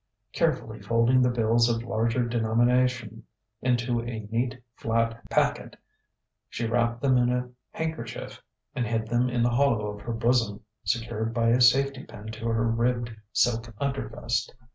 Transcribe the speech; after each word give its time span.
Carefully 0.33 0.79
folding 0.79 1.21
the 1.21 1.29
bills 1.29 1.69
of 1.69 1.83
larger 1.83 2.25
denomination 2.27 3.21
into 3.61 3.99
a 4.01 4.21
neat, 4.31 4.59
flat 4.75 5.21
packet, 5.29 5.75
she 6.49 6.65
wrapped 6.65 7.03
them 7.03 7.17
in 7.19 7.31
a 7.31 7.51
handkerchief 7.69 8.41
and 8.73 8.87
hid 8.87 9.07
them 9.09 9.29
in 9.29 9.43
the 9.43 9.51
hollow 9.51 9.89
of 9.93 10.01
her 10.01 10.13
bosom, 10.13 10.61
secured 10.83 11.35
by 11.35 11.49
a 11.49 11.61
safety 11.61 12.03
pin 12.03 12.31
to 12.31 12.47
her 12.47 12.65
ribbed 12.67 13.11
silk 13.31 13.71
undervest. 13.79 14.55